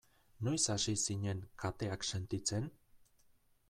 Noiz 0.47 0.63
hasi 0.75 0.95
zinen 1.03 1.45
kateak 1.67 2.09
sentitzen? 2.11 2.71